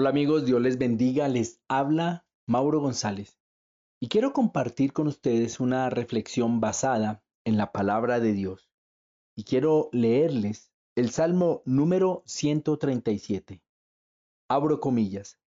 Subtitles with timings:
[0.00, 3.40] Hola amigos, Dios les bendiga, les habla Mauro González
[3.98, 8.70] y quiero compartir con ustedes una reflexión basada en la palabra de Dios
[9.34, 13.60] y quiero leerles el Salmo número 137.
[14.48, 15.40] Abro comillas.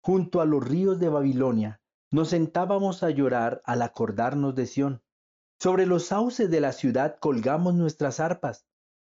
[0.00, 1.80] Junto a los ríos de Babilonia
[2.12, 5.02] nos sentábamos a llorar al acordarnos de Sión.
[5.58, 8.64] Sobre los sauces de la ciudad colgamos nuestras arpas.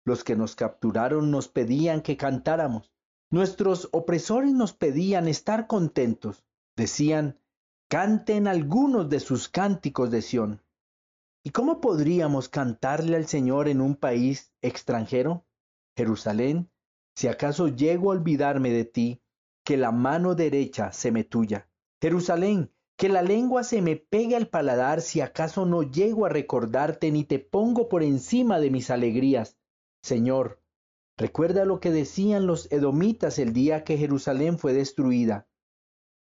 [0.05, 2.91] Los que nos capturaron nos pedían que cantáramos.
[3.31, 6.43] Nuestros opresores nos pedían estar contentos.
[6.75, 7.39] Decían,
[7.87, 10.63] canten algunos de sus cánticos de Sión.
[11.43, 15.45] ¿Y cómo podríamos cantarle al Señor en un país extranjero?
[15.95, 16.71] Jerusalén,
[17.15, 19.21] si acaso llego a olvidarme de ti,
[19.63, 21.69] que la mano derecha se me tuya.
[22.01, 27.11] Jerusalén, que la lengua se me pegue al paladar si acaso no llego a recordarte
[27.11, 29.57] ni te pongo por encima de mis alegrías.
[30.01, 30.58] Señor,
[31.19, 35.49] Recuerda lo que decían los edomitas el día que Jerusalén fue destruida.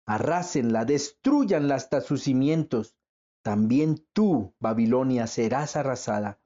[0.07, 2.97] Arrásenla, destruyanla hasta sus cimientos.
[3.43, 6.41] También tú, Babilonia, serás arrasada.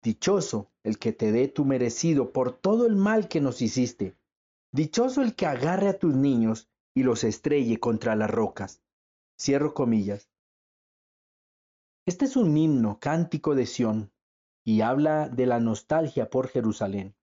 [0.00, 4.16] Dichoso el que te dé tu merecido por todo el mal que nos hiciste.
[4.70, 8.80] Dichoso el que agarre a tus niños y los estrelle contra las rocas.
[9.36, 10.30] Cierro comillas.
[12.06, 14.12] Este es un himno, cántico de Sión,
[14.64, 17.17] y habla de la nostalgia por Jerusalén.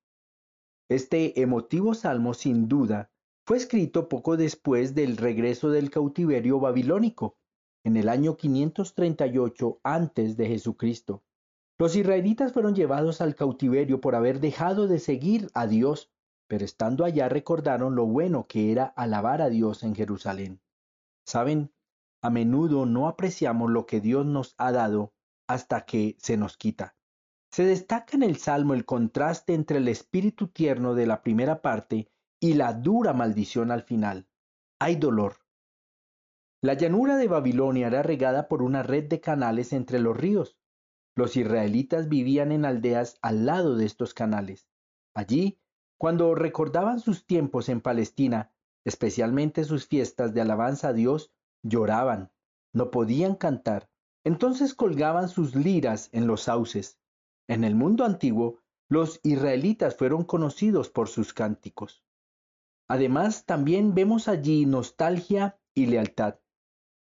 [0.89, 3.09] Este emotivo salmo, sin duda,
[3.47, 7.37] fue escrito poco después del regreso del cautiverio babilónico,
[7.83, 11.23] en el año 538 antes de Jesucristo.
[11.79, 16.11] Los israelitas fueron llevados al cautiverio por haber dejado de seguir a Dios,
[16.47, 20.61] pero estando allá recordaron lo bueno que era alabar a Dios en Jerusalén.
[21.25, 21.71] Saben,
[22.21, 25.13] a menudo no apreciamos lo que Dios nos ha dado
[25.47, 26.95] hasta que se nos quita.
[27.55, 32.11] Se destaca en el Salmo el contraste entre el espíritu tierno de la primera parte
[32.37, 34.27] y la dura maldición al final.
[34.77, 35.37] Hay dolor.
[36.61, 40.57] La llanura de Babilonia era regada por una red de canales entre los ríos.
[41.15, 44.67] Los israelitas vivían en aldeas al lado de estos canales.
[45.13, 45.61] Allí,
[45.97, 48.51] cuando recordaban sus tiempos en Palestina,
[48.83, 51.31] especialmente sus fiestas de alabanza a Dios,
[51.63, 52.33] lloraban,
[52.73, 53.89] no podían cantar.
[54.25, 56.99] Entonces colgaban sus liras en los sauces.
[57.47, 62.03] En el mundo antiguo, los israelitas fueron conocidos por sus cánticos.
[62.87, 66.39] Además, también vemos allí nostalgia y lealtad.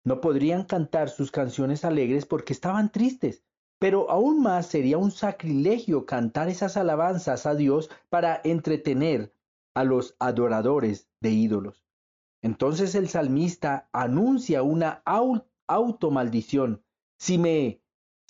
[0.03, 3.43] No podrían cantar sus canciones alegres porque estaban tristes,
[3.79, 9.33] pero aún más sería un sacrilegio cantar esas alabanzas a Dios para entretener
[9.75, 11.85] a los adoradores de ídolos.
[12.41, 15.03] Entonces el salmista anuncia una
[15.67, 16.83] automaldición.
[17.19, 17.80] Si me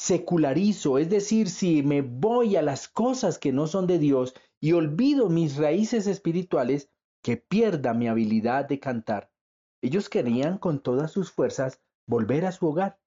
[0.02, 4.72] secularizo, es decir, si me voy a las cosas que no son de Dios y
[4.72, 6.90] olvido mis raíces espirituales,
[7.22, 9.32] que pierda mi habilidad de cantar.
[9.80, 13.00] Ellos querían con todas sus fuerzas volver a su hogar.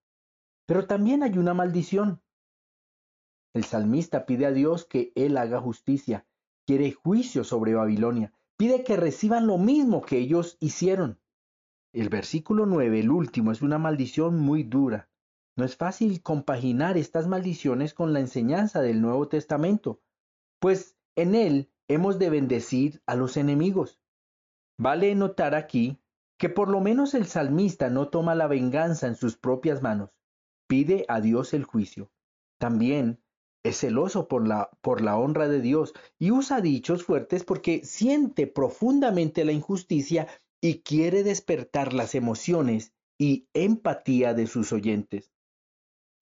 [0.66, 2.22] Pero también hay una maldición.
[3.54, 6.28] El salmista pide a Dios que Él haga justicia,
[6.64, 11.18] quiere juicio sobre Babilonia, pide que reciban lo mismo que ellos hicieron.
[11.92, 15.08] El versículo 9, el último, es una maldición muy dura.
[15.56, 20.00] No es fácil compaginar estas maldiciones con la enseñanza del Nuevo Testamento,
[20.60, 24.00] pues en él hemos de bendecir a los enemigos.
[24.78, 26.00] Vale notar aquí
[26.38, 30.10] que por lo menos el salmista no toma la venganza en sus propias manos,
[30.68, 32.10] pide a Dios el juicio.
[32.58, 33.22] También
[33.64, 38.48] es celoso por la, por la honra de Dios y usa dichos fuertes porque siente
[38.48, 40.26] profundamente la injusticia
[40.60, 45.33] y quiere despertar las emociones y empatía de sus oyentes.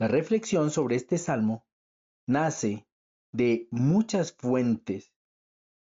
[0.03, 1.65] La reflexión sobre este salmo
[2.27, 2.89] nace
[3.31, 5.15] de muchas fuentes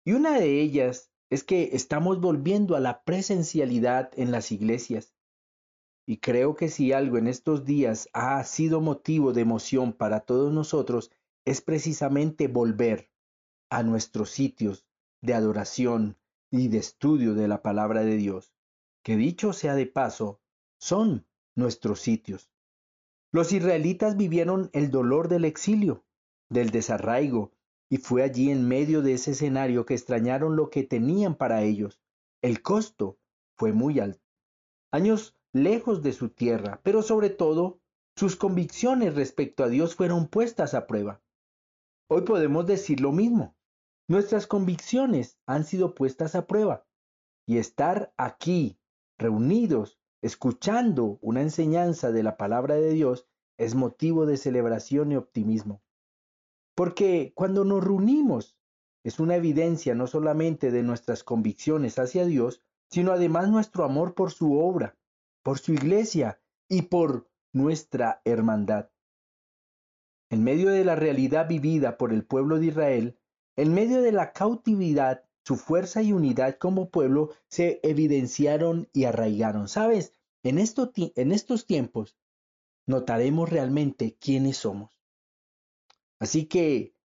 [0.04, 5.14] y una de ellas es que estamos volviendo a la presencialidad en las iglesias.
[6.08, 10.52] Y creo que si algo en estos días ha sido motivo de emoción para todos
[10.52, 11.12] nosotros
[11.46, 13.12] es precisamente volver
[13.70, 14.88] a nuestros sitios
[15.22, 16.18] de adoración
[16.50, 18.56] y de estudio de la palabra de Dios,
[19.04, 20.42] que dicho sea de paso,
[20.80, 22.50] son nuestros sitios.
[23.32, 26.04] Los israelitas vivieron el dolor del exilio,
[26.50, 27.52] del desarraigo,
[27.88, 32.02] y fue allí en medio de ese escenario que extrañaron lo que tenían para ellos.
[32.42, 33.20] El costo
[33.56, 34.24] fue muy alto.
[34.92, 37.80] Años lejos de su tierra, pero sobre todo
[38.16, 41.22] sus convicciones respecto a Dios fueron puestas a prueba.
[42.10, 43.56] Hoy podemos decir lo mismo.
[44.08, 46.88] Nuestras convicciones han sido puestas a prueba.
[47.48, 48.80] Y estar aquí,
[49.18, 53.28] reunidos escuchando una enseñanza de la palabra de Dios
[53.58, 55.82] es motivo de celebración y optimismo.
[56.76, 58.58] Porque cuando nos reunimos
[59.04, 64.32] es una evidencia no solamente de nuestras convicciones hacia Dios, sino además nuestro amor por
[64.32, 64.98] su obra,
[65.44, 68.90] por su iglesia y por nuestra hermandad.
[70.30, 73.20] En medio de la realidad vivida por el pueblo de Israel,
[73.56, 79.68] en medio de la cautividad, su fuerza y unidad como pueblo se evidenciaron y arraigaron.
[79.68, 80.14] ¿Sabes?
[80.44, 82.18] En, estos tiempos
[82.86, 84.92] notaremos realmente quiénes somos.
[86.20, 86.96] Así que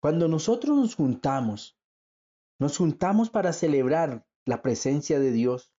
[0.00, 1.78] cuando nosotros nos juntamos,
[2.58, 5.72] nos juntamos para celebrar la presencia de Dios,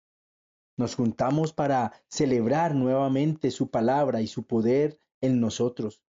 [0.76, 6.02] nos juntamos para celebrar nuevamente su palabra y su poder en nosotros.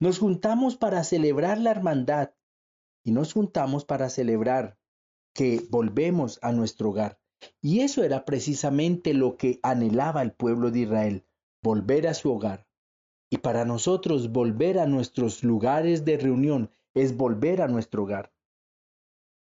[0.00, 2.30] Nos juntamos para celebrar la hermandad
[3.02, 4.78] y nos juntamos para celebrar
[5.34, 7.18] que volvemos a nuestro hogar.
[7.60, 11.26] Y eso era precisamente lo que anhelaba el pueblo de Israel,
[11.62, 12.66] volver a su hogar.
[13.30, 18.32] Y para nosotros volver a nuestros lugares de reunión es volver a nuestro hogar.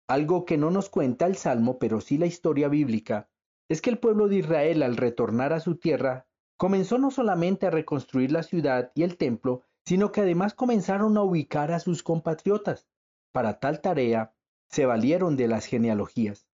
[0.08, 3.30] Algo que no nos cuenta el Salmo, pero sí la historia bíblica,
[3.68, 6.26] es que el pueblo de Israel al retornar a su tierra
[6.56, 11.22] comenzó no solamente a reconstruir la ciudad y el templo, sino que además comenzaron a
[11.22, 12.88] ubicar a sus compatriotas.
[13.32, 14.34] Para tal tarea
[14.68, 16.46] se valieron de las genealogías.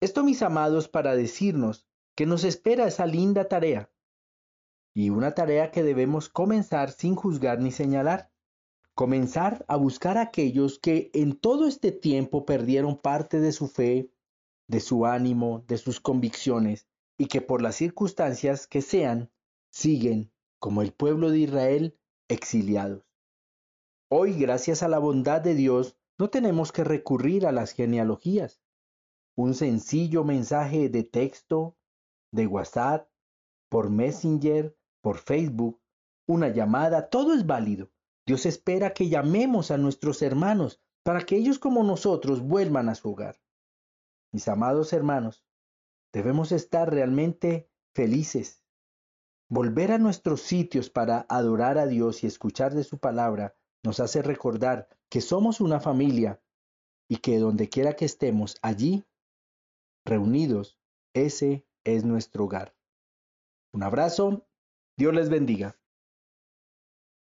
[0.00, 3.90] Esto, mis amados, para decirnos que nos espera esa linda tarea,
[4.94, 8.30] y una tarea que debemos comenzar sin juzgar ni señalar.
[8.94, 14.10] Comenzar a buscar a aquellos que en todo este tiempo perdieron parte de su fe,
[14.66, 16.86] de su ánimo, de sus convicciones,
[17.16, 19.30] y que por las circunstancias que sean,
[19.70, 21.98] siguen, como el pueblo de Israel,
[22.28, 23.04] exiliados.
[24.08, 28.60] Hoy, gracias a la bondad de Dios, no tenemos que recurrir a las genealogías.
[29.36, 31.78] Un sencillo mensaje de texto,
[32.30, 33.08] de WhatsApp,
[33.70, 35.80] por Messenger, por Facebook,
[36.28, 37.90] una llamada, todo es válido.
[38.26, 43.10] Dios espera que llamemos a nuestros hermanos para que ellos como nosotros vuelvan a su
[43.10, 43.40] hogar.
[44.30, 45.42] Mis amados hermanos,
[46.12, 48.62] debemos estar realmente felices.
[49.48, 54.22] Volver a nuestros sitios para adorar a Dios y escuchar de su palabra nos hace
[54.22, 56.40] recordar que somos una familia
[57.08, 59.04] y que donde quiera que estemos allí,
[60.04, 60.78] reunidos,
[61.14, 62.74] ese es nuestro hogar.
[63.72, 64.46] Un abrazo,
[64.96, 65.79] Dios les bendiga.